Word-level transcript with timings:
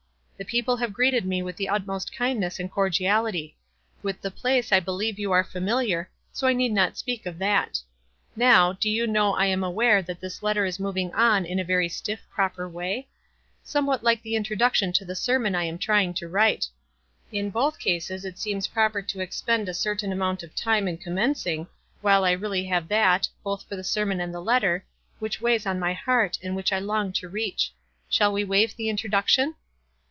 The 0.41 0.45
people 0.45 0.77
have 0.77 0.91
greeted 0.93 1.23
me 1.23 1.43
with 1.43 1.55
the 1.55 1.69
utmost 1.69 2.15
kindness 2.17 2.59
and 2.59 2.71
cordiality. 2.71 3.55
With 4.01 4.21
the 4.21 4.31
place 4.31 4.71
I 4.71 4.79
believe 4.79 5.19
you 5.19 5.31
are 5.31 5.43
familiar, 5.43 6.09
so 6.33 6.47
I 6.47 6.53
need 6.53 6.71
not 6.71 6.97
speak 6.97 7.27
of 7.27 7.37
that. 7.37 7.77
Now, 8.35 8.73
do 8.73 8.89
you 8.89 9.05
know 9.05 9.35
I 9.35 9.45
am 9.45 9.63
aware 9.63 10.01
that 10.01 10.19
this 10.19 10.41
letter 10.41 10.65
is 10.65 10.79
moving 10.79 11.13
on 11.13 11.45
in 11.45 11.59
a 11.59 11.63
very 11.63 11.87
stiff, 11.87 12.21
WISE 12.31 12.39
AND 12.39 12.43
OTHERWISE. 12.53 12.73
145 13.71 13.83
proper 13.83 13.87
way? 13.87 14.01
Somewhat 14.01 14.03
like 14.03 14.23
the 14.23 14.35
introduction 14.35 14.91
to 14.93 15.05
the 15.05 15.15
sermon 15.15 15.53
I 15.53 15.65
am 15.65 15.77
trying 15.77 16.11
to 16.15 16.27
write. 16.27 16.65
In 17.31 17.51
both 17.51 17.77
cases 17.77 18.25
it 18.25 18.39
seems 18.39 18.65
proper 18.65 19.03
to 19.03 19.19
expend 19.21 19.69
a 19.69 19.75
certain 19.75 20.11
amount 20.11 20.41
of 20.41 20.55
time 20.55 20.87
in 20.87 20.97
commencing, 20.97 21.67
while 22.01 22.25
I 22.25 22.31
really 22.31 22.63
have 22.65 22.87
that, 22.87 23.29
both 23.43 23.69
for 23.69 23.75
the 23.75 23.83
sermon 23.83 24.19
and 24.19 24.33
the 24.33 24.41
letter, 24.41 24.83
which 25.19 25.39
weighs 25.39 25.67
on 25.67 25.77
my 25.79 25.93
heart, 25.93 26.39
and 26.41 26.55
which 26.55 26.73
I 26.73 26.79
long 26.79 27.13
to 27.13 27.29
reach. 27.29 27.73
Shall 28.09 28.33
we 28.33 28.43
waive 28.43 28.75
the 28.75 28.89
introduction? 28.89 29.53